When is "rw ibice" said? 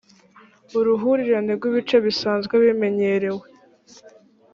1.57-1.97